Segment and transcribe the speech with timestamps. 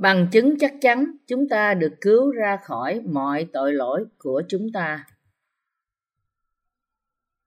[0.00, 4.72] Bằng chứng chắc chắn chúng ta được cứu ra khỏi mọi tội lỗi của chúng
[4.72, 5.06] ta.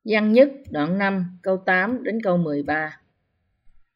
[0.05, 2.99] Văn nhất đoạn 5 câu 8 đến câu 13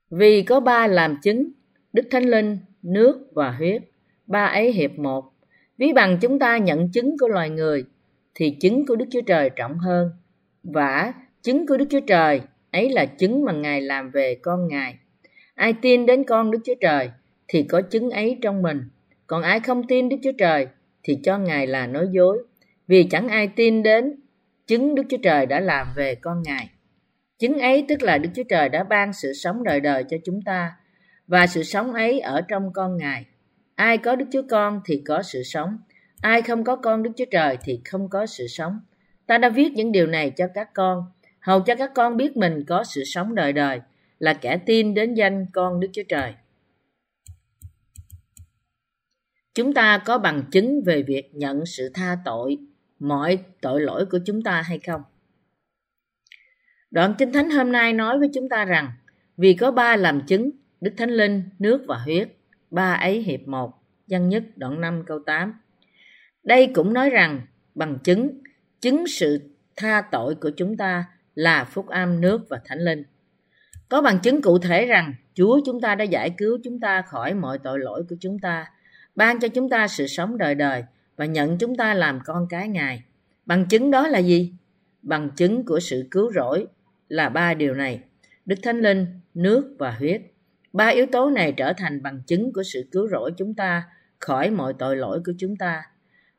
[0.09, 1.51] Vì có ba làm chứng,
[1.93, 3.81] Đức Thánh Linh, nước và huyết,
[4.27, 5.31] ba ấy hiệp một.
[5.77, 7.85] Ví bằng chúng ta nhận chứng của loài người,
[8.35, 10.11] thì chứng của Đức Chúa Trời trọng hơn.
[10.63, 14.97] Và chứng của Đức Chúa Trời ấy là chứng mà Ngài làm về con Ngài.
[15.55, 17.09] Ai tin đến con Đức Chúa Trời
[17.47, 18.81] thì có chứng ấy trong mình.
[19.27, 20.67] Còn ai không tin Đức Chúa Trời
[21.03, 22.43] thì cho Ngài là nói dối.
[22.87, 24.15] Vì chẳng ai tin đến
[24.67, 26.69] chứng Đức Chúa Trời đã làm về con Ngài.
[27.39, 30.41] Chứng ấy tức là Đức Chúa Trời đã ban sự sống đời đời cho chúng
[30.41, 30.71] ta
[31.27, 33.25] và sự sống ấy ở trong con Ngài.
[33.75, 35.77] Ai có Đức Chúa Con thì có sự sống,
[36.21, 38.79] ai không có con Đức Chúa Trời thì không có sự sống.
[39.25, 41.05] Ta đã viết những điều này cho các con,
[41.39, 43.81] hầu cho các con biết mình có sự sống đời đời,
[44.19, 46.33] là kẻ tin đến danh con Đức Chúa Trời.
[49.57, 52.57] Chúng ta có bằng chứng về việc nhận sự tha tội
[52.99, 55.01] mọi tội lỗi của chúng ta hay không?
[56.91, 58.91] Đoạn Kinh Thánh hôm nay nói với chúng ta rằng
[59.37, 62.29] vì có ba làm chứng, Đức Thánh Linh, nước và huyết,
[62.71, 63.73] ba ấy hiệp một,
[64.07, 65.53] dân nhất đoạn 5 câu 8.
[66.43, 67.41] Đây cũng nói rằng
[67.75, 68.41] bằng chứng,
[68.81, 69.39] chứng sự
[69.75, 71.05] tha tội của chúng ta
[71.35, 73.03] là phúc âm nước và thánh linh.
[73.89, 77.33] Có bằng chứng cụ thể rằng Chúa chúng ta đã giải cứu chúng ta khỏi
[77.33, 78.65] mọi tội lỗi của chúng ta,
[79.17, 80.83] ban cho chúng ta sự sống đời đời
[81.15, 83.03] và nhận chúng ta làm con cái Ngài.
[83.45, 84.53] Bằng chứng đó là gì?
[85.01, 86.67] Bằng chứng của sự cứu rỗi
[87.07, 87.99] là ba điều này.
[88.45, 90.21] Đức Thánh Linh, nước và huyết.
[90.73, 93.83] Ba yếu tố này trở thành bằng chứng của sự cứu rỗi chúng ta
[94.19, 95.83] khỏi mọi tội lỗi của chúng ta.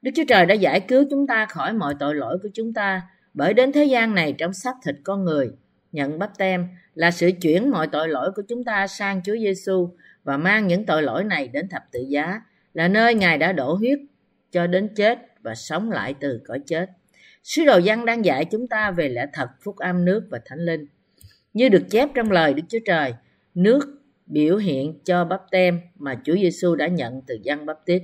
[0.02, 3.02] Đức Chúa Trời đã giải cứu chúng ta khỏi mọi tội lỗi của chúng ta
[3.34, 5.50] bởi đến thế gian này trong xác thịt con người.
[5.92, 9.90] Nhận bắp tem là sự chuyển mọi tội lỗi của chúng ta sang Chúa Giêsu
[10.24, 12.40] và mang những tội lỗi này đến thập tự giá
[12.78, 13.98] là nơi Ngài đã đổ huyết
[14.52, 16.90] cho đến chết và sống lại từ cõi chết.
[17.42, 20.58] Sứ đồ văn đang dạy chúng ta về lẽ thật phúc âm nước và thánh
[20.58, 20.86] linh.
[21.52, 23.14] Như được chép trong lời Đức Chúa Trời,
[23.54, 23.80] nước
[24.26, 28.02] biểu hiện cho bắp tem mà Chúa Giêsu đã nhận từ dân bắp tít.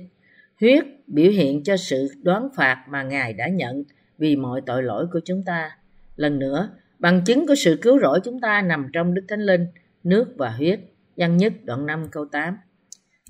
[0.59, 3.83] Huyết biểu hiện cho sự đoán phạt mà Ngài đã nhận
[4.17, 5.77] vì mọi tội lỗi của chúng ta.
[6.15, 6.69] Lần nữa,
[6.99, 9.67] bằng chứng của sự cứu rỗi chúng ta nằm trong Đức Thánh Linh,
[10.03, 10.79] nước và huyết.
[11.17, 12.57] Văn nhất đoạn 5 câu 8.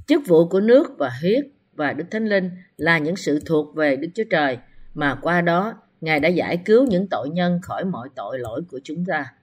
[0.08, 3.96] Chức vụ của nước và huyết và Đức Thánh Linh là những sự thuộc về
[3.96, 4.58] Đức Chúa Trời
[4.94, 5.74] mà qua đó
[6.06, 9.34] Ngài đã giải cứu những tội nhân khỏi mọi tội lỗi của chúng ta.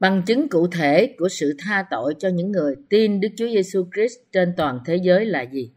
[0.00, 3.86] Bằng chứng cụ thể của sự tha tội cho những người tin Đức Chúa Giêsu
[3.94, 5.72] Christ trên toàn thế giới là gì?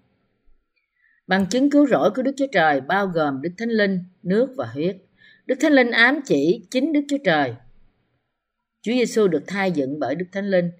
[1.28, 4.66] Bằng chứng cứu rỗi của Đức Chúa Trời bao gồm Đức Thánh Linh, nước và
[4.66, 4.97] huyết.
[5.46, 7.53] Đức Thánh Linh ám chỉ chính Đức Chúa Trời.
[8.81, 10.72] Chúa Giêsu được thai dựng bởi Đức Thánh Linh,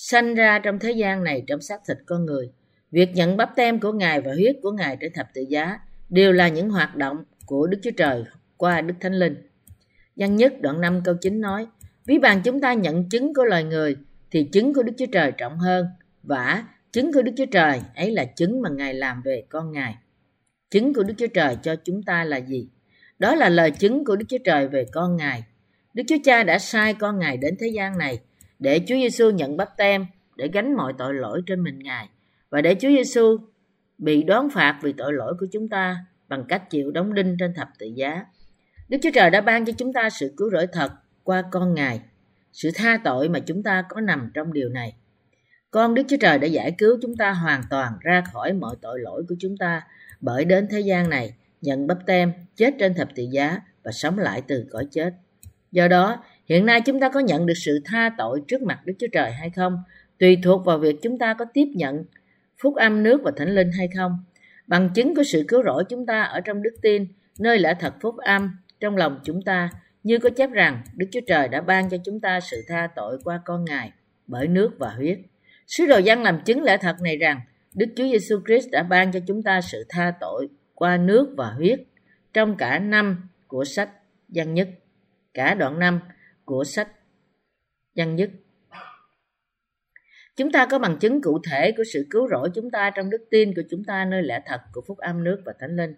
[0.00, 2.50] sanh ra trong thế gian này trong xác thịt con người.
[2.90, 5.78] Việc nhận bắp tem của Ngài và huyết của Ngài trên thập tự giá
[6.08, 8.24] đều là những hoạt động của Đức Chúa Trời
[8.56, 9.34] qua Đức Thánh Linh.
[10.16, 11.66] Văn nhất đoạn 5 câu 9 nói,
[12.06, 13.96] Ví bằng chúng ta nhận chứng của loài người,
[14.30, 15.86] thì chứng của Đức Chúa Trời trọng hơn,
[16.22, 19.94] và chứng của Đức Chúa Trời ấy là chứng mà Ngài làm về con Ngài.
[20.70, 22.68] Chứng của Đức Chúa Trời cho chúng ta là gì?
[23.18, 25.44] Đó là lời chứng của Đức Chúa Trời về con Ngài.
[25.94, 28.18] Đức Chúa Cha đã sai con Ngài đến thế gian này
[28.58, 32.08] để Chúa Giêsu nhận bắp tem để gánh mọi tội lỗi trên mình Ngài
[32.50, 33.36] và để Chúa Giêsu
[33.98, 35.96] bị đoán phạt vì tội lỗi của chúng ta
[36.28, 38.24] bằng cách chịu đóng đinh trên thập tự giá.
[38.88, 40.92] Đức Chúa Trời đã ban cho chúng ta sự cứu rỗi thật
[41.24, 42.00] qua con Ngài.
[42.52, 44.96] Sự tha tội mà chúng ta có nằm trong điều này.
[45.70, 49.00] Con Đức Chúa Trời đã giải cứu chúng ta hoàn toàn ra khỏi mọi tội
[49.00, 49.82] lỗi của chúng ta
[50.20, 54.18] bởi đến thế gian này nhận bắp tem, chết trên thập tự giá và sống
[54.18, 55.14] lại từ cõi chết.
[55.72, 58.92] Do đó, hiện nay chúng ta có nhận được sự tha tội trước mặt Đức
[58.98, 59.82] Chúa Trời hay không,
[60.18, 62.04] tùy thuộc vào việc chúng ta có tiếp nhận
[62.62, 64.12] phúc âm nước và thánh linh hay không.
[64.66, 67.06] Bằng chứng của sự cứu rỗi chúng ta ở trong đức tin,
[67.38, 68.50] nơi lẽ thật phúc âm
[68.80, 69.70] trong lòng chúng ta,
[70.02, 73.18] như có chép rằng Đức Chúa Trời đã ban cho chúng ta sự tha tội
[73.24, 73.92] qua con Ngài
[74.26, 75.18] bởi nước và huyết.
[75.66, 77.40] Sứ đồ dân làm chứng lẽ thật này rằng
[77.74, 81.50] Đức Chúa Giêsu Christ đã ban cho chúng ta sự tha tội qua nước và
[81.50, 81.80] huyết
[82.32, 83.90] trong cả năm của sách
[84.28, 84.68] giăng Nhất,
[85.34, 86.00] cả đoạn năm
[86.48, 86.88] của sách
[87.96, 88.30] Văn Nhất.
[90.36, 93.24] Chúng ta có bằng chứng cụ thể của sự cứu rỗi chúng ta trong đức
[93.30, 95.94] tin của chúng ta nơi lẽ thật của phúc âm nước và thánh linh.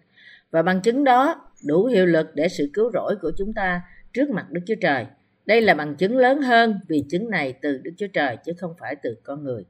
[0.51, 3.81] Và bằng chứng đó đủ hiệu lực để sự cứu rỗi của chúng ta
[4.13, 5.05] trước mặt Đức Chúa Trời.
[5.45, 8.73] Đây là bằng chứng lớn hơn vì chứng này từ Đức Chúa Trời chứ không
[8.79, 9.63] phải từ con người.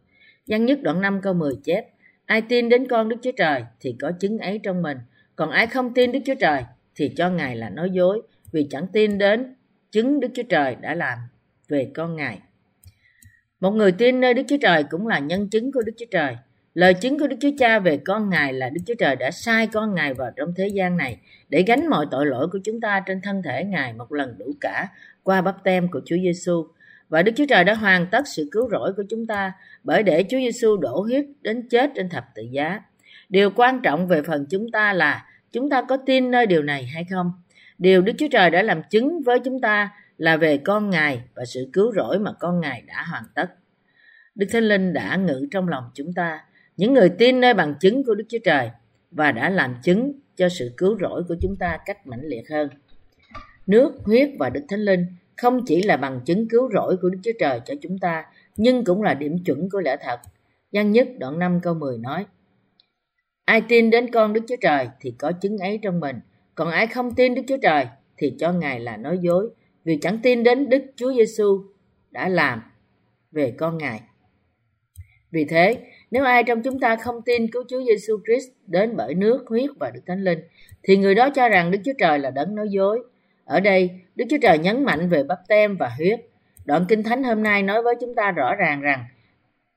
[0.47, 1.85] Văn nhất đoạn 5 câu 10 chép,
[2.25, 4.97] Ai tin đến con Đức Chúa Trời thì có chứng ấy trong mình.
[5.35, 6.63] Còn ai không tin Đức Chúa Trời
[6.95, 9.55] thì cho Ngài là nói dối, vì chẳng tin đến
[9.91, 11.17] chứng Đức Chúa Trời đã làm
[11.67, 12.39] về con Ngài.
[13.59, 16.35] Một người tin nơi Đức Chúa Trời cũng là nhân chứng của Đức Chúa Trời.
[16.73, 19.67] Lời chứng của Đức Chúa Cha về con Ngài là Đức Chúa Trời đã sai
[19.67, 21.17] con Ngài vào trong thế gian này
[21.49, 24.45] để gánh mọi tội lỗi của chúng ta trên thân thể Ngài một lần đủ
[24.61, 24.87] cả
[25.23, 26.67] qua bắp tem của Chúa Giêsu.
[27.09, 29.53] Và Đức Chúa Trời đã hoàn tất sự cứu rỗi của chúng ta
[29.83, 32.81] bởi để Chúa Giêsu đổ huyết đến chết trên thập tự giá.
[33.29, 36.85] Điều quan trọng về phần chúng ta là chúng ta có tin nơi điều này
[36.85, 37.31] hay không?
[37.81, 41.45] Điều Đức Chúa Trời đã làm chứng với chúng ta là về con Ngài và
[41.45, 43.45] sự cứu rỗi mà con Ngài đã hoàn tất.
[44.35, 46.45] Đức Thánh Linh đã ngự trong lòng chúng ta,
[46.77, 48.69] những người tin nơi bằng chứng của Đức Chúa Trời
[49.11, 52.69] và đã làm chứng cho sự cứu rỗi của chúng ta cách mãnh liệt hơn.
[53.67, 55.05] Nước, huyết và Đức Thánh Linh
[55.37, 58.25] không chỉ là bằng chứng cứu rỗi của Đức Chúa Trời cho chúng ta,
[58.57, 60.19] nhưng cũng là điểm chuẩn của lẽ thật.
[60.71, 62.25] Giăng nhất đoạn 5 câu 10 nói,
[63.45, 66.19] Ai tin đến con Đức Chúa Trời thì có chứng ấy trong mình,
[66.55, 67.85] còn ai không tin Đức Chúa Trời
[68.17, 69.49] thì cho Ngài là nói dối,
[69.83, 71.63] vì chẳng tin đến Đức Chúa Giêsu
[72.11, 72.61] đã làm
[73.31, 74.01] về con Ngài.
[75.31, 75.77] Vì thế,
[76.11, 79.69] nếu ai trong chúng ta không tin cứu Chúa Giêsu Christ đến bởi nước, huyết
[79.79, 80.39] và Đức Thánh Linh,
[80.83, 82.99] thì người đó cho rằng Đức Chúa Trời là đấng nói dối.
[83.45, 86.19] Ở đây, Đức Chúa Trời nhấn mạnh về bắp tem và huyết.
[86.65, 89.05] Đoạn Kinh Thánh hôm nay nói với chúng ta rõ ràng rằng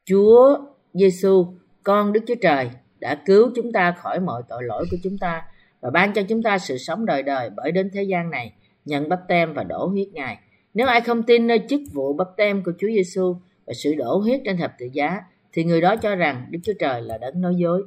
[0.04, 0.58] Chúa
[0.94, 1.46] Giêsu,
[1.82, 2.70] con Đức Chúa Trời,
[3.00, 5.42] đã cứu chúng ta khỏi mọi tội lỗi của chúng ta
[5.84, 8.52] và ban cho chúng ta sự sống đời đời bởi đến thế gian này,
[8.84, 10.38] nhận bắp tem và đổ huyết Ngài.
[10.74, 13.36] Nếu ai không tin nơi chức vụ bắp tem của Chúa Giêsu
[13.66, 15.20] và sự đổ huyết trên thập tự giá,
[15.52, 17.82] thì người đó cho rằng Đức Chúa Trời là đấng nói dối.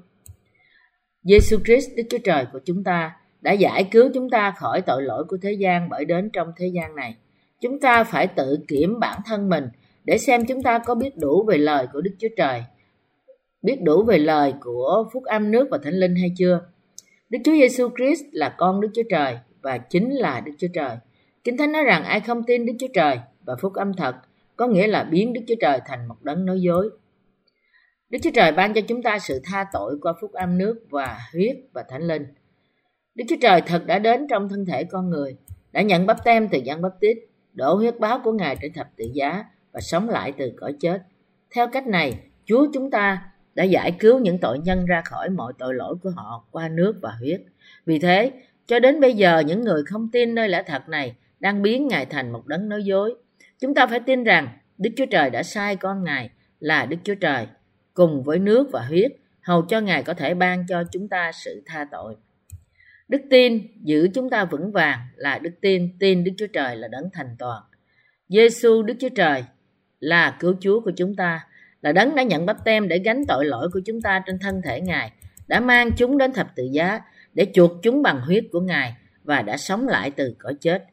[1.23, 3.11] Giêsu Christ, Đức Chúa Trời của chúng ta,
[3.41, 6.67] đã giải cứu chúng ta khỏi tội lỗi của thế gian bởi đến trong thế
[6.67, 7.15] gian này.
[7.61, 9.69] Chúng ta phải tự kiểm bản thân mình
[10.03, 12.63] để xem chúng ta có biết đủ về lời của Đức Chúa Trời,
[13.61, 16.61] biết đủ về lời của phúc âm nước và thánh linh hay chưa.
[17.29, 20.97] Đức Chúa Giêsu Christ là con Đức Chúa Trời và chính là Đức Chúa Trời.
[21.43, 24.15] Kinh Thánh nói rằng ai không tin Đức Chúa Trời và phúc âm thật
[24.55, 26.89] có nghĩa là biến Đức Chúa Trời thành một đấng nói dối.
[28.09, 31.17] Đức Chúa Trời ban cho chúng ta sự tha tội qua phúc âm nước và
[31.33, 32.25] huyết và thánh linh.
[33.15, 35.35] Đức Chúa Trời thật đã đến trong thân thể con người,
[35.71, 37.17] đã nhận bắp tem từ dân bắp tít,
[37.53, 41.01] đổ huyết báo của Ngài trên thập tự giá và sống lại từ cõi chết.
[41.55, 45.53] Theo cách này, Chúa chúng ta đã giải cứu những tội nhân ra khỏi mọi
[45.57, 47.41] tội lỗi của họ qua nước và huyết.
[47.85, 48.31] Vì thế,
[48.67, 52.05] cho đến bây giờ những người không tin nơi lẽ thật này đang biến Ngài
[52.05, 53.15] thành một đấng nói dối.
[53.59, 57.15] Chúng ta phải tin rằng Đức Chúa Trời đã sai con Ngài là Đức Chúa
[57.15, 57.47] Trời
[57.93, 59.11] cùng với nước và huyết
[59.41, 62.15] hầu cho Ngài có thể ban cho chúng ta sự tha tội.
[63.07, 66.87] Đức tin giữ chúng ta vững vàng là đức tin tin Đức Chúa Trời là
[66.87, 67.63] đấng thành toàn.
[68.29, 69.43] Giêsu Đức Chúa Trời
[69.99, 71.46] là cứu Chúa của chúng ta,
[71.81, 74.61] là đấng đã nhận bắp tem để gánh tội lỗi của chúng ta trên thân
[74.65, 75.11] thể Ngài,
[75.47, 76.99] đã mang chúng đến thập tự giá
[77.33, 80.83] để chuộc chúng bằng huyết của Ngài và đã sống lại từ cõi chết.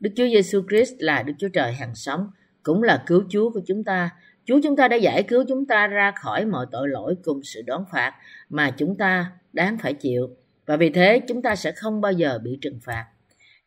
[0.00, 2.30] Đức Chúa Giêsu Christ là Đức Chúa Trời hằng sống,
[2.62, 4.10] cũng là cứu Chúa của chúng ta.
[4.44, 7.62] Chúa chúng ta đã giải cứu chúng ta ra khỏi mọi tội lỗi cùng sự
[7.66, 8.14] đón phạt
[8.48, 10.30] mà chúng ta đáng phải chịu.
[10.66, 13.06] Và vì thế chúng ta sẽ không bao giờ bị trừng phạt.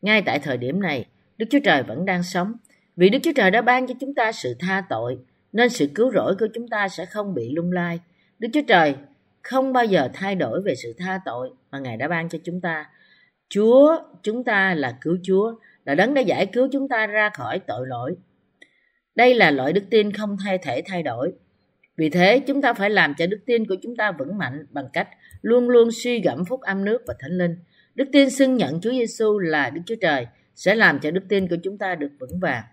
[0.02, 1.06] Ngay tại thời điểm này,
[1.38, 2.52] Đức Chúa Trời vẫn đang sống.
[2.96, 5.18] Vì Đức Chúa Trời đã ban cho chúng ta sự tha tội,
[5.54, 8.00] nên sự cứu rỗi của chúng ta sẽ không bị lung lai.
[8.38, 8.94] Đức Chúa Trời
[9.42, 12.60] không bao giờ thay đổi về sự tha tội mà Ngài đã ban cho chúng
[12.60, 12.86] ta.
[13.48, 17.58] Chúa chúng ta là cứu Chúa, là đấng đã giải cứu chúng ta ra khỏi
[17.58, 18.16] tội lỗi.
[19.14, 21.32] Đây là loại đức tin không thay thể thay đổi.
[21.96, 24.88] Vì thế, chúng ta phải làm cho đức tin của chúng ta vững mạnh bằng
[24.92, 25.08] cách
[25.42, 27.56] luôn luôn suy gẫm phúc âm nước và thánh linh.
[27.94, 31.48] Đức tin xưng nhận Chúa Giêsu là Đức Chúa Trời sẽ làm cho đức tin
[31.48, 32.64] của chúng ta được vững vàng.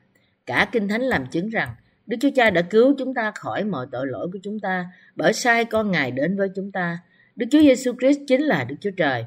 [0.45, 1.75] Cả Kinh Thánh làm chứng rằng
[2.11, 5.33] Đức Chúa Cha đã cứu chúng ta khỏi mọi tội lỗi của chúng ta bởi
[5.33, 6.99] sai con Ngài đến với chúng ta.
[7.35, 9.25] Đức Chúa Giêsu Christ chính là Đức Chúa Trời.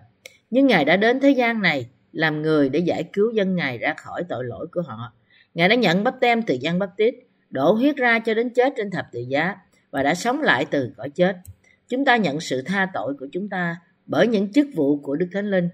[0.50, 3.94] Nhưng Ngài đã đến thế gian này làm người để giải cứu dân Ngài ra
[3.96, 5.12] khỏi tội lỗi của họ.
[5.54, 7.14] Ngài đã nhận bắp tem từ dân bắp tít,
[7.50, 9.56] đổ huyết ra cho đến chết trên thập tự giá
[9.90, 11.36] và đã sống lại từ cõi chết.
[11.88, 13.76] Chúng ta nhận sự tha tội của chúng ta
[14.06, 15.68] bởi những chức vụ của Đức Thánh Linh.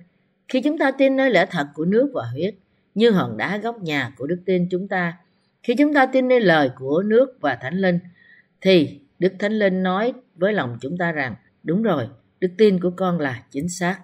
[0.49, 2.55] Khi chúng ta tin nơi lẽ thật của nước và huyết,
[2.95, 5.17] như hòn đá góc nhà của đức tin chúng ta,
[5.63, 7.99] khi chúng ta tin nơi lời của nước và Thánh Linh,
[8.61, 12.09] thì Đức Thánh Linh nói với lòng chúng ta rằng, đúng rồi,
[12.41, 13.99] đức tin của con là chính xác.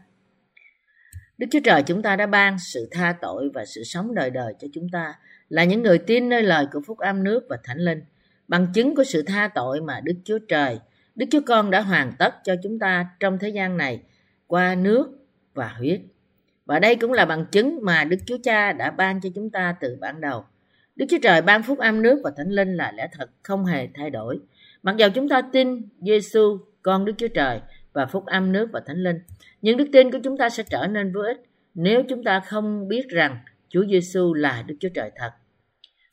[1.38, 4.54] Đức Chúa Trời chúng ta đã ban sự tha tội và sự sống đời đời
[4.60, 5.14] cho chúng ta
[5.48, 8.02] là những người tin nơi lời của Phúc Âm nước và Thánh Linh.
[8.48, 10.78] Bằng chứng của sự tha tội mà Đức Chúa Trời,
[11.14, 14.02] Đức Chúa Con đã hoàn tất cho chúng ta trong thế gian này
[14.46, 15.08] qua nước
[15.54, 16.00] và huyết.
[16.66, 19.76] Và đây cũng là bằng chứng mà Đức Chúa Cha đã ban cho chúng ta
[19.80, 20.44] từ ban đầu.
[20.97, 23.88] Đức Chúa Trời ban phúc âm nước và thánh linh là lẽ thật không hề
[23.95, 24.41] thay đổi.
[24.83, 27.61] Mặc dù chúng ta tin Giêsu con Đức Chúa Trời
[27.93, 29.19] và phúc âm nước và thánh linh,
[29.62, 31.43] nhưng đức tin của chúng ta sẽ trở nên vô ích
[31.75, 33.38] nếu chúng ta không biết rằng
[33.69, 35.31] Chúa Giêsu là Đức Chúa Trời thật.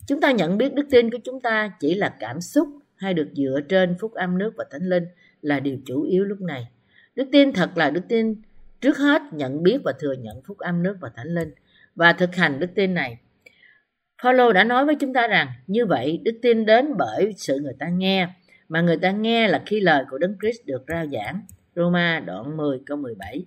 [0.08, 3.30] Chúng ta nhận biết đức tin của chúng ta chỉ là cảm xúc hay được
[3.34, 5.06] dựa trên phúc âm nước và thánh linh
[5.42, 6.68] là điều chủ yếu lúc này.
[7.16, 8.36] Đức tin thật là đức tin
[8.82, 11.52] trước hết nhận biết và thừa nhận phúc âm nước và thánh linh
[11.96, 13.18] và thực hành đức tin này.
[14.24, 17.74] Paulo đã nói với chúng ta rằng như vậy đức tin đến bởi sự người
[17.80, 18.28] ta nghe
[18.70, 21.42] mà người ta nghe là khi lời của Đấng Christ được rao giảng.
[21.76, 23.46] Roma đoạn 10 câu 17.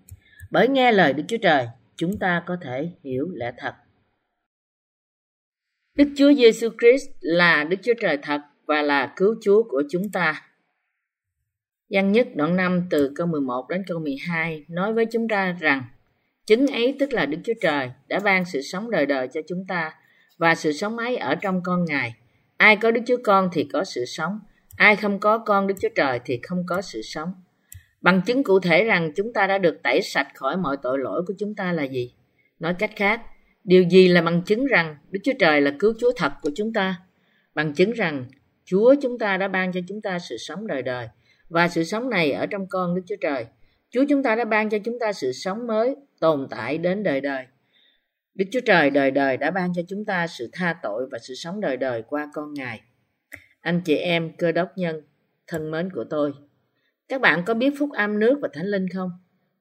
[0.51, 3.75] Bởi nghe lời Đức Chúa Trời, chúng ta có thể hiểu lẽ thật.
[5.97, 10.11] Đức Chúa Giêsu Christ là Đức Chúa Trời thật và là cứu Chúa của chúng
[10.13, 10.43] ta.
[11.89, 15.85] Giăng nhất đoạn 5 từ câu 11 đến câu 12 nói với chúng ta rằng
[16.47, 19.65] Chứng ấy tức là Đức Chúa Trời đã ban sự sống đời đời cho chúng
[19.69, 19.93] ta
[20.39, 22.15] và sự sống ấy ở trong con Ngài.
[22.57, 24.41] Ai có Đức Chúa Con thì có sự sống,
[24.77, 27.33] ai không có con Đức Chúa Trời thì không có sự sống.
[28.01, 31.23] Bằng chứng cụ thể rằng chúng ta đã được tẩy sạch khỏi mọi tội lỗi
[31.27, 32.15] của chúng ta là gì?
[32.59, 33.21] Nói cách khác,
[33.65, 36.73] điều gì là bằng chứng rằng Đức Chúa Trời là cứu Chúa thật của chúng
[36.73, 37.01] ta?
[37.55, 38.25] Bằng chứng rằng
[38.65, 41.09] Chúa chúng ta đã ban cho chúng ta sự sống đời đời
[41.49, 43.47] và sự sống này ở trong con Đức Chúa Trời.
[43.91, 47.21] Chúa chúng ta đã ban cho chúng ta sự sống mới tồn tại đến đời
[47.21, 47.45] đời.
[48.37, 51.35] Đức Chúa Trời đời đời đã ban cho chúng ta sự tha tội và sự
[51.35, 52.81] sống đời đời qua con Ngài.
[53.61, 55.01] Anh chị em cơ đốc nhân
[55.47, 56.33] thân mến của tôi,
[57.09, 59.11] các bạn có biết phúc âm nước và thánh linh không?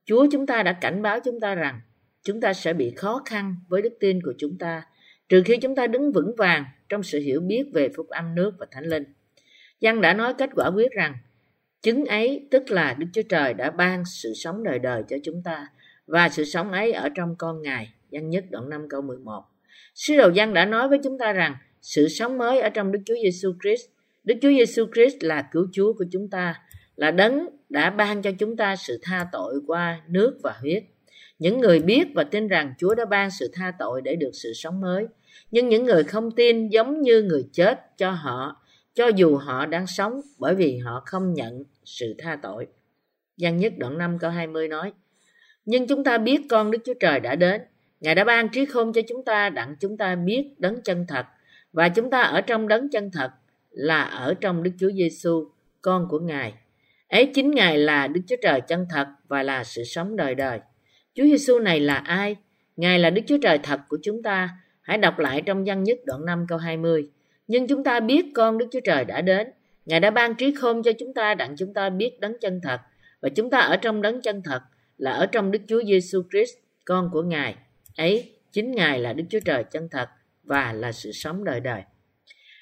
[0.06, 1.82] Chúa chúng ta đã cảnh báo chúng ta rằng
[2.24, 4.84] chúng ta sẽ bị khó khăn với đức tin của chúng ta
[5.30, 8.54] trừ khi chúng ta đứng vững vàng trong sự hiểu biết về phúc âm nước
[8.60, 9.04] và thánh linh.
[9.80, 11.16] Giăng đã nói kết quả quyết rằng
[11.82, 15.42] chứng ấy tức là Đức Chúa Trời đã ban sự sống đời đời cho chúng
[15.44, 15.68] ta
[16.08, 17.94] và sự sống ấy ở trong con Ngài.
[18.16, 19.44] Giăng nhất đoạn 5 câu 11.
[19.96, 23.00] Sứ đồ Giăng đã nói với chúng ta rằng sự sống mới ở trong Đức
[23.06, 23.86] Chúa Giêsu Christ.
[24.24, 26.62] Đức Chúa Giêsu Christ là cứu Chúa của chúng ta,
[26.96, 30.84] là đấng đã ban cho chúng ta sự tha tội qua nước và huyết.
[31.40, 34.54] Những người biết và tin rằng Chúa đã ban sự tha tội để được sự
[34.54, 35.08] sống mới.
[35.52, 38.62] Nhưng những người không tin giống như người chết cho họ,
[38.94, 42.68] cho dù họ đang sống bởi vì họ không nhận sự tha tội.
[43.38, 44.94] Giăng nhất đoạn 5 câu 20 nói,
[45.66, 47.62] Nhưng chúng ta biết con Đức Chúa Trời đã đến.
[48.00, 51.26] Ngài đã ban trí khôn cho chúng ta đặng chúng ta biết đấng chân thật.
[51.74, 53.32] Và chúng ta ở trong đấng chân thật
[53.72, 55.50] là ở trong Đức Chúa Giêsu,
[55.82, 56.54] con của Ngài.
[57.10, 60.60] Ấy chính Ngài là Đức Chúa Trời chân thật và là sự sống đời đời.
[61.14, 62.36] Chúa Giêsu này là ai?
[62.78, 64.50] Ngài là Đức Chúa Trời thật của chúng ta.
[64.82, 67.10] Hãy đọc lại trong văn nhất đoạn 5 câu 20.
[67.48, 69.48] Nhưng chúng ta biết con Đức Chúa Trời đã đến.
[69.86, 72.80] Ngài đã ban trí khôn cho chúng ta đặng chúng ta biết đấng chân thật.
[73.22, 74.62] Và chúng ta ở trong đấng chân thật
[74.98, 76.54] là ở trong Đức Chúa Giêsu Christ,
[76.86, 77.56] con của Ngài.
[77.98, 80.10] Ấy, chính Ngài là Đức Chúa Trời chân thật
[80.44, 81.82] và là sự sống đời đời.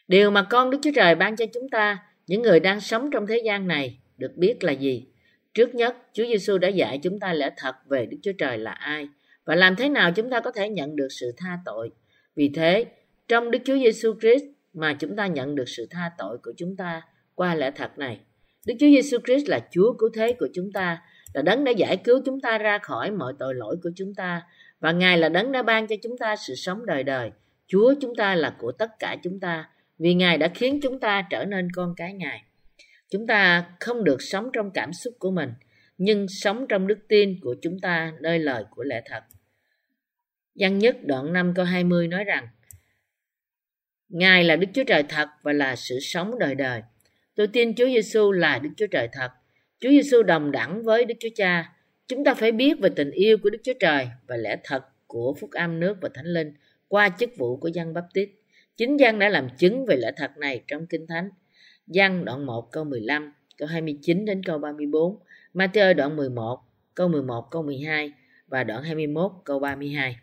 [0.08, 1.98] Điều mà con Đức Chúa Trời ban cho chúng ta,
[2.28, 5.06] những người đang sống trong thế gian này, được biết là gì?
[5.54, 8.72] Trước nhất, Chúa Giêsu đã dạy chúng ta lẽ thật về Đức Chúa Trời là
[8.72, 9.08] ai
[9.46, 11.92] và làm thế nào chúng ta có thể nhận được sự tha tội.
[12.36, 12.86] Vì thế,
[13.28, 16.76] trong Đức Chúa Giêsu Christ mà chúng ta nhận được sự tha tội của chúng
[16.76, 17.02] ta
[17.36, 18.20] qua lẽ thật này.
[18.68, 21.02] Đức Chúa Giêsu Christ là Chúa cứu thế của chúng ta,
[21.34, 24.42] là đấng đã giải cứu chúng ta ra khỏi mọi tội lỗi của chúng ta
[24.84, 27.32] và Ngài là đấng đã ban cho chúng ta sự sống đời đời.
[27.68, 31.28] Chúa chúng ta là của tất cả chúng ta vì Ngài đã khiến chúng ta
[31.30, 32.44] trở nên con cái Ngài.
[33.10, 35.54] Chúng ta không được sống trong cảm xúc của mình,
[35.98, 39.24] nhưng sống trong đức tin của chúng ta nơi lời của lẽ thật.
[40.56, 42.48] Văn nhất đoạn 5 câu 20 nói rằng
[44.10, 46.82] Ngài là Đức Chúa Trời thật và là sự sống đời đời.
[47.36, 49.30] Tôi tin Chúa Giêsu là Đức Chúa Trời thật.
[49.80, 51.73] Chúa Giêsu đồng đẳng với Đức Chúa Cha.
[52.08, 55.34] Chúng ta phải biết về tình yêu của Đức Chúa Trời và lẽ thật của
[55.40, 56.54] phúc âm nước và thánh linh
[56.88, 58.30] qua chức vụ của dân Báp tít.
[58.78, 61.30] Chính Giăng đã làm chứng về lẽ thật này trong Kinh Thánh.
[61.88, 65.20] Giăng đoạn 1 câu 15, câu 29 đến câu 34,
[65.54, 66.60] Matthew đoạn 11,
[66.96, 68.14] câu 11 câu 12
[68.48, 70.18] và đoạn 21 câu 32.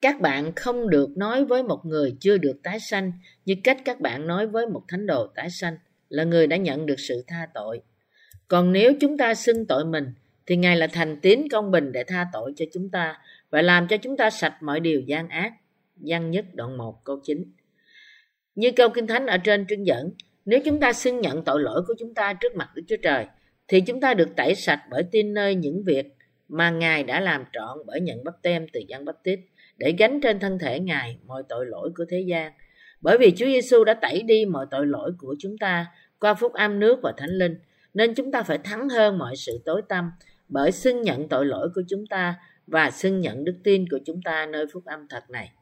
[0.00, 3.12] Các bạn không được nói với một người chưa được tái sanh
[3.44, 5.76] như cách các bạn nói với một thánh đồ tái sanh
[6.08, 7.80] là người đã nhận được sự tha tội.
[8.52, 10.12] Còn nếu chúng ta xưng tội mình
[10.46, 13.18] thì Ngài là thành tín công bình để tha tội cho chúng ta
[13.50, 15.52] và làm cho chúng ta sạch mọi điều gian ác.
[15.96, 17.44] gian nhất đoạn 1 câu 9
[18.54, 20.10] Như câu Kinh Thánh ở trên trưng dẫn,
[20.44, 23.26] nếu chúng ta xưng nhận tội lỗi của chúng ta trước mặt Đức Chúa Trời,
[23.68, 26.06] thì chúng ta được tẩy sạch bởi tin nơi những việc
[26.48, 29.40] mà Ngài đã làm trọn bởi nhận bắp tem từ dân bắp tít
[29.76, 32.52] để gánh trên thân thể Ngài mọi tội lỗi của thế gian.
[33.00, 35.86] Bởi vì Chúa Giêsu đã tẩy đi mọi tội lỗi của chúng ta
[36.18, 37.56] qua phúc âm nước và thánh linh,
[37.94, 40.12] nên chúng ta phải thắng hơn mọi sự tối tăm
[40.48, 42.34] bởi xưng nhận tội lỗi của chúng ta
[42.66, 45.52] và xưng nhận đức tin của chúng ta nơi phúc âm thật này.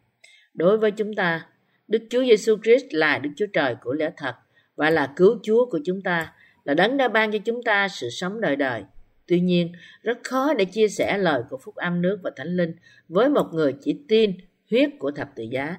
[0.54, 1.46] Đối với chúng ta,
[1.88, 4.34] Đức Chúa Giêsu Christ là Đức Chúa Trời của lẽ thật
[4.76, 6.32] và là cứu Chúa của chúng ta,
[6.64, 8.82] là đấng đã ban cho chúng ta sự sống đời đời.
[9.26, 9.72] Tuy nhiên,
[10.02, 12.74] rất khó để chia sẻ lời của phúc âm nước và thánh linh
[13.08, 14.32] với một người chỉ tin
[14.70, 15.76] huyết của thập tự giá.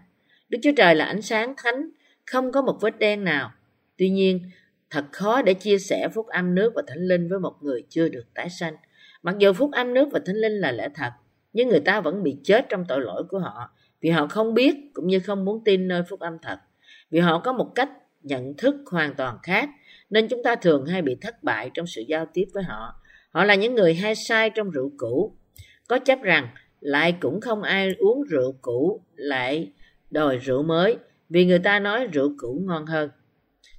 [0.50, 1.89] Đức Chúa Trời là ánh sáng thánh
[2.25, 3.51] không có một vết đen nào.
[3.98, 4.41] Tuy nhiên,
[4.91, 8.10] thật khó để chia sẻ phúc âm nước và thánh linh với một người chưa
[8.10, 8.75] được tái sanh.
[9.24, 11.12] Mặc dù phúc âm nước và thánh linh là lẽ thật,
[11.53, 13.71] nhưng người ta vẫn bị chết trong tội lỗi của họ
[14.01, 16.60] vì họ không biết cũng như không muốn tin nơi phúc âm thật.
[17.10, 17.89] Vì họ có một cách
[18.21, 19.69] nhận thức hoàn toàn khác
[20.10, 23.01] nên chúng ta thường hay bị thất bại trong sự giao tiếp với họ.
[23.31, 25.36] Họ là những người hay sai trong rượu cũ.
[25.88, 26.48] Có chấp rằng
[26.79, 29.71] lại cũng không ai uống rượu cũ lại
[30.12, 30.98] đòi rượu mới
[31.29, 33.10] vì người ta nói rượu cũ ngon hơn.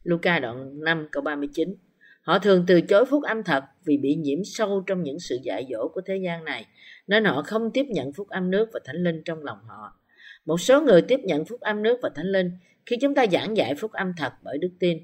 [0.05, 1.75] Luca đoạn 5 câu 39
[2.23, 5.67] Họ thường từ chối phúc âm thật vì bị nhiễm sâu trong những sự dạy
[5.71, 6.67] dỗ của thế gian này,
[7.07, 10.01] nên họ không tiếp nhận phúc âm nước và thánh linh trong lòng họ.
[10.45, 12.51] Một số người tiếp nhận phúc âm nước và thánh linh
[12.87, 14.99] khi chúng ta giảng dạy phúc âm thật bởi đức tin.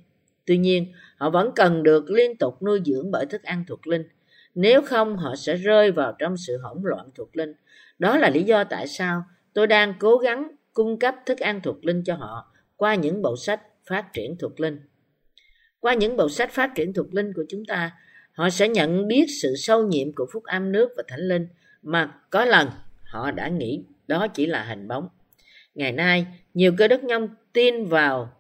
[0.47, 4.09] Tuy nhiên, họ vẫn cần được liên tục nuôi dưỡng bởi thức ăn thuộc linh.
[4.55, 7.53] Nếu không, họ sẽ rơi vào trong sự hỗn loạn thuộc linh.
[7.99, 11.85] Đó là lý do tại sao tôi đang cố gắng cung cấp thức ăn thuộc
[11.85, 14.81] linh cho họ qua những bộ sách phát triển thuộc linh.
[15.81, 17.93] Qua những bộ sách phát triển thuộc linh của chúng ta,
[18.33, 21.49] họ sẽ nhận biết sự sâu nhiệm của phúc âm nước và thánh linh
[21.83, 22.69] mà có lần
[23.03, 25.09] họ đã nghĩ đó chỉ là hình bóng.
[25.75, 28.33] Ngày nay, nhiều cơ đốc nhân tin vào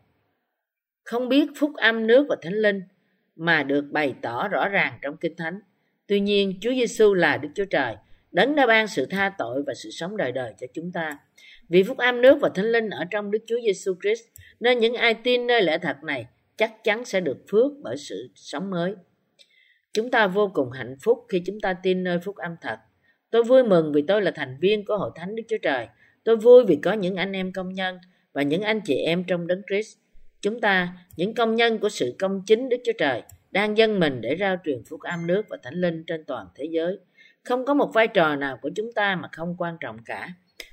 [1.05, 2.83] không biết phúc âm nước và thánh linh
[3.37, 5.61] mà được bày tỏ rõ ràng trong Kinh Thánh.
[6.07, 7.97] Tuy nhiên, Chúa Giêsu là Đức Chúa Trời,
[8.31, 11.19] đấng đã ban sự tha tội và sự sống đời đời cho chúng ta.
[11.69, 14.25] Vì phúc âm nước và thánh linh ở trong Đức Chúa Giêsu Christ,
[14.61, 16.27] nên những ai tin nơi lẽ thật này
[16.59, 18.95] chắc chắn sẽ được phước bởi sự sống mới.
[19.93, 22.79] Chúng ta vô cùng hạnh phúc khi chúng ta tin nơi phúc âm thật.
[23.31, 25.89] Tôi vui mừng vì tôi là thành viên của Hội Thánh Đức Chúa Trời.
[26.25, 27.99] Tôi vui vì có những anh em công nhân
[28.33, 29.99] và những anh chị em trong đấng Christ.
[30.41, 34.21] Chúng ta, những công nhân của sự công chính Đức Chúa Trời, đang dâng mình
[34.21, 36.99] để rao truyền phúc âm nước và thánh linh trên toàn thế giới.
[37.45, 40.29] Không có một vai trò nào của chúng ta mà không quan trọng cả.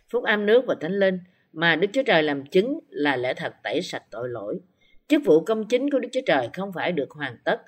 [0.09, 1.19] Phúc âm nước và thánh linh
[1.53, 4.59] mà Đức Chúa Trời làm chứng là lẽ thật tẩy sạch tội lỗi.
[5.07, 7.61] Chức vụ công chính của Đức Chúa Trời không phải được hoàn tất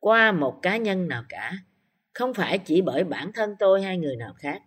[0.00, 1.52] qua một cá nhân nào cả,
[2.14, 4.62] không phải chỉ bởi bản thân tôi hay người nào khác.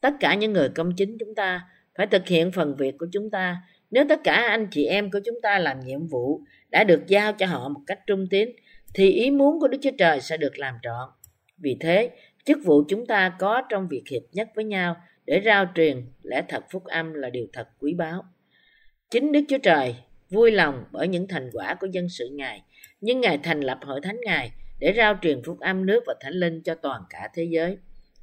[0.00, 3.30] Tất cả những người công chính chúng ta phải thực hiện phần việc của chúng
[3.30, 3.56] ta.
[3.90, 7.32] Nếu tất cả anh chị em của chúng ta làm nhiệm vụ đã được giao
[7.32, 8.48] cho họ một cách trung tín,
[8.94, 11.08] thì ý muốn của Đức Chúa Trời sẽ được làm trọn.
[11.58, 12.10] Vì thế,
[12.44, 16.42] chức vụ chúng ta có trong việc hiệp nhất với nhau để rao truyền lẽ
[16.48, 18.24] thật phúc âm là điều thật quý báu.
[19.10, 19.94] Chính Đức Chúa Trời
[20.30, 22.62] vui lòng bởi những thành quả của dân sự Ngài,
[23.00, 26.34] nhưng Ngài thành lập hội thánh Ngài để rao truyền phúc âm nước và thánh
[26.34, 27.78] linh cho toàn cả thế giới.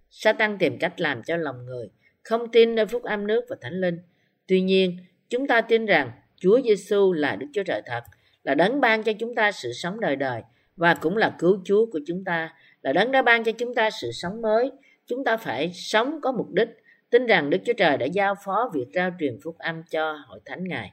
[0.10, 1.90] Satan tìm cách làm cho lòng người
[2.24, 4.00] không tin nơi phúc âm nước và thánh linh.
[4.48, 4.98] Tuy nhiên,
[5.30, 8.04] chúng ta tin rằng Chúa Giêsu là Đức Chúa Trời thật,
[8.44, 10.42] là đấng ban cho chúng ta sự sống đời đời
[10.76, 13.90] và cũng là cứu Chúa của chúng ta, là đấng đã ban cho chúng ta
[13.90, 14.72] sự sống mới.
[15.06, 16.70] Chúng ta phải sống có mục đích,
[17.10, 20.40] tin rằng Đức Chúa Trời đã giao phó việc rao truyền phúc âm cho hội
[20.46, 20.92] thánh Ngài.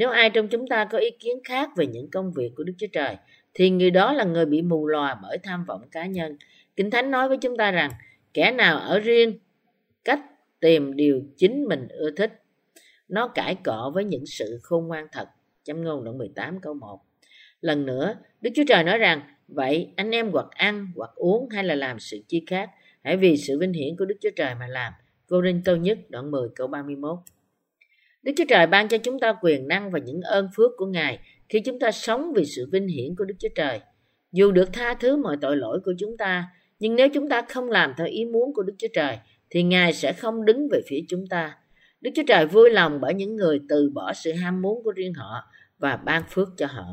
[0.00, 2.72] Nếu ai trong chúng ta có ý kiến khác về những công việc của Đức
[2.78, 3.16] Chúa Trời,
[3.54, 6.36] thì người đó là người bị mù lòa bởi tham vọng cá nhân.
[6.76, 7.90] Kinh Thánh nói với chúng ta rằng,
[8.34, 9.38] kẻ nào ở riêng
[10.04, 10.20] cách
[10.60, 12.42] tìm điều chính mình ưa thích,
[13.08, 15.28] nó cãi cọ với những sự khôn ngoan thật.
[15.64, 17.00] Châm ngôn đoạn 18 câu 1.
[17.60, 21.64] Lần nữa, Đức Chúa Trời nói rằng, vậy anh em hoặc ăn, hoặc uống hay
[21.64, 22.70] là làm sự chi khác,
[23.04, 24.92] hãy vì sự vinh hiển của Đức Chúa Trời mà làm.
[25.28, 27.18] Cô Rinh Tô Nhất đoạn 10 câu 31.
[28.22, 31.18] Đức Chúa Trời ban cho chúng ta quyền năng và những ơn phước của Ngài
[31.48, 33.80] khi chúng ta sống vì sự vinh hiển của Đức Chúa Trời.
[34.32, 36.44] Dù được tha thứ mọi tội lỗi của chúng ta,
[36.78, 39.18] nhưng nếu chúng ta không làm theo ý muốn của Đức Chúa Trời,
[39.50, 41.56] thì Ngài sẽ không đứng về phía chúng ta.
[42.00, 45.14] Đức Chúa Trời vui lòng bởi những người từ bỏ sự ham muốn của riêng
[45.14, 45.44] họ
[45.78, 46.86] và ban phước cho họ.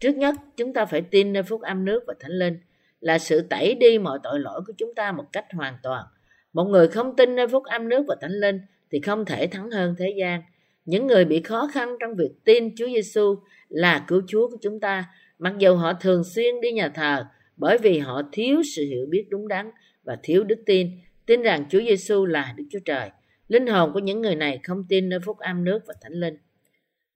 [0.00, 2.58] Trước nhất, chúng ta phải tin nơi phúc âm nước và thánh linh
[3.00, 6.04] là sự tẩy đi mọi tội lỗi của chúng ta một cách hoàn toàn.
[6.52, 9.70] Một người không tin nơi phúc âm nước và thánh linh thì không thể thắng
[9.70, 10.42] hơn thế gian.
[10.84, 13.36] Những người bị khó khăn trong việc tin Chúa Giêsu
[13.68, 15.04] là cứu Chúa của chúng ta,
[15.38, 19.26] mặc dù họ thường xuyên đi nhà thờ bởi vì họ thiếu sự hiểu biết
[19.30, 19.70] đúng đắn
[20.04, 20.90] và thiếu đức tin,
[21.26, 23.10] tin rằng Chúa Giêsu là Đức Chúa Trời.
[23.48, 26.36] Linh hồn của những người này không tin nơi phúc âm nước và thánh linh.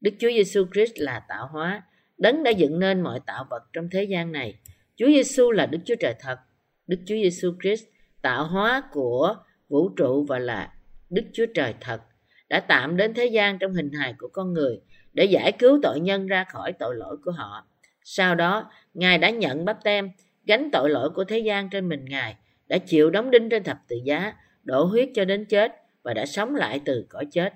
[0.01, 1.83] Đức Chúa Giêsu Christ là tạo hóa,
[2.19, 4.55] đấng đã dựng nên mọi tạo vật trong thế gian này.
[4.97, 6.39] Chúa Giêsu là Đức Chúa Trời thật.
[6.87, 7.85] Đức Chúa Giêsu Christ
[8.23, 9.35] tạo hóa của
[9.69, 10.73] vũ trụ và là
[11.13, 12.01] Đức Chúa Trời thật
[12.49, 14.81] đã tạm đến thế gian trong hình hài của con người
[15.13, 17.67] để giải cứu tội nhân ra khỏi tội lỗi của họ.
[18.03, 20.11] Sau đó, Ngài đã nhận bắp tem,
[20.47, 22.37] gánh tội lỗi của thế gian trên mình Ngài,
[22.69, 24.33] đã chịu đóng đinh trên thập tự giá,
[24.65, 25.73] đổ huyết cho đến chết
[26.03, 27.55] và đã sống lại từ cõi chết.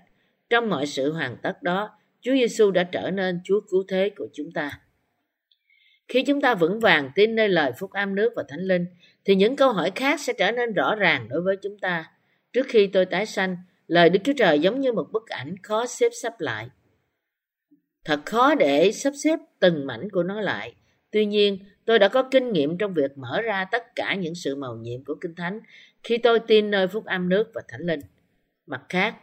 [0.51, 4.29] Trong mọi sự hoàn tất đó, Chúa Giêsu đã trở nên Chúa cứu thế của
[4.35, 4.81] chúng ta.
[6.09, 8.87] Khi chúng ta vững vàng tin nơi lời phúc âm nước và thánh linh,
[9.25, 12.11] thì những câu hỏi khác sẽ trở nên rõ ràng đối với chúng ta.
[12.57, 15.87] Trước khi tôi tái sanh, lời Đức Chúa Trời giống như một bức ảnh khó
[15.87, 16.69] xếp sắp lại.
[18.05, 20.75] Thật khó để sắp xếp từng mảnh của nó lại.
[21.11, 24.57] Tuy nhiên, tôi đã có kinh nghiệm trong việc mở ra tất cả những sự
[24.57, 25.61] màu nhiệm của Kinh Thánh
[26.03, 28.01] khi tôi tin nơi phúc âm nước và thánh linh.
[28.67, 29.17] Mặt khác,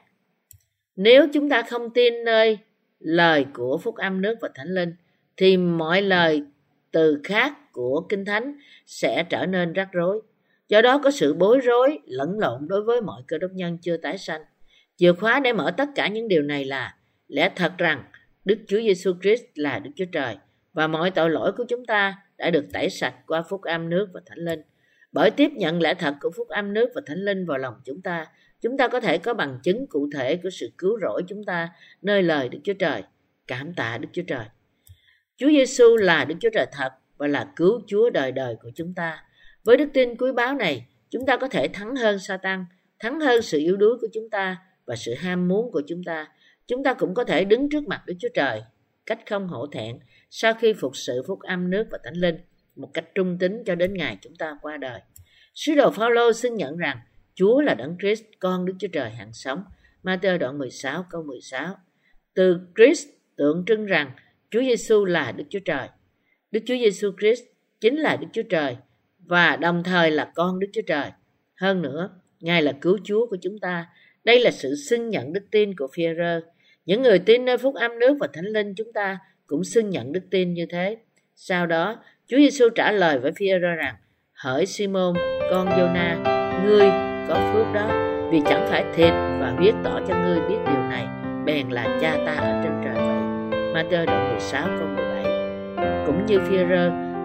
[0.96, 2.58] nếu chúng ta không tin nơi
[3.00, 4.96] lời của phúc âm nước và thánh linh,
[5.38, 6.44] thì mọi lời
[6.92, 10.22] từ khác của Kinh Thánh sẽ trở nên rắc rối.
[10.74, 13.98] Do đó có sự bối rối, lẫn lộn đối với mọi cơ đốc nhân chưa
[13.98, 14.42] tái sanh.
[14.96, 16.96] Chìa khóa để mở tất cả những điều này là
[17.28, 18.04] lẽ thật rằng
[18.46, 20.38] Đức Chúa Giêsu Christ là Đức Chúa Trời
[20.74, 24.08] và mọi tội lỗi của chúng ta đã được tẩy sạch qua phúc âm nước
[24.14, 24.62] và thánh linh.
[25.12, 28.02] Bởi tiếp nhận lẽ thật của phúc âm nước và thánh linh vào lòng chúng
[28.02, 28.26] ta,
[28.62, 31.70] chúng ta có thể có bằng chứng cụ thể của sự cứu rỗi chúng ta
[32.02, 33.04] nơi lời Đức Chúa Trời.
[33.48, 34.46] Cảm tạ Đức Chúa Trời.
[35.38, 38.94] Chúa Giêsu là Đức Chúa Trời thật và là cứu Chúa đời đời của chúng
[38.94, 39.24] ta.
[39.64, 42.66] Với đức tin cuối báo này, chúng ta có thể thắng hơn Satan,
[43.00, 46.28] thắng hơn sự yếu đuối của chúng ta và sự ham muốn của chúng ta.
[46.68, 48.62] Chúng ta cũng có thể đứng trước mặt Đức Chúa Trời
[49.06, 50.00] cách không hổ thẹn
[50.30, 52.36] sau khi phục sự phúc âm nước và thánh linh
[52.76, 55.00] một cách trung tín cho đến ngày chúng ta qua đời.
[55.56, 56.98] Sứ đồ Phaolô xin nhận rằng
[57.36, 59.64] Chúa là Đấng Christ, con Đức Chúa Trời hàng sống.
[60.04, 61.76] Matthew đoạn 16 câu 16.
[62.34, 64.12] Từ Christ tượng trưng rằng
[64.50, 65.88] Chúa Giêsu là Đức Chúa Trời.
[66.52, 67.44] Đức Chúa Giêsu Christ
[67.82, 68.78] chính là Đức Chúa Trời
[69.26, 71.12] và đồng thời là con Đức Chúa Trời.
[71.56, 72.10] Hơn nữa,
[72.44, 73.86] Ngài là cứu Chúa của chúng ta.
[74.24, 76.04] Đây là sự xưng nhận đức tin của phi
[76.86, 80.12] Những người tin nơi phúc âm nước và thánh linh chúng ta cũng xưng nhận
[80.12, 80.98] đức tin như thế.
[81.36, 83.96] Sau đó, Chúa Giêsu trả lời với phi rằng,
[84.34, 85.14] hỡi Simon,
[85.52, 86.24] con Jonah,
[86.66, 86.88] ngươi
[87.28, 87.88] có phước đó,
[88.32, 91.06] vì chẳng phải thịt và huyết tỏ cho ngươi biết điều này,
[91.46, 93.24] bèn là cha ta ở trên trời vậy.
[93.74, 96.58] Matthew đoạn 16 câu 17 Cũng như phi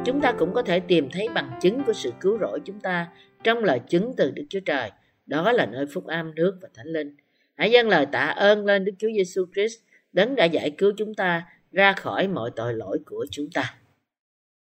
[0.05, 3.07] chúng ta cũng có thể tìm thấy bằng chứng của sự cứu rỗi chúng ta
[3.45, 4.91] trong lời chứng từ Đức Chúa Trời.
[5.27, 7.17] Đó là nơi phúc âm nước và thánh linh.
[7.55, 9.79] Hãy dâng lời tạ ơn lên Đức Chúa Giêsu Christ,
[10.13, 13.78] đấng đã giải cứu chúng ta ra khỏi mọi tội lỗi của chúng ta.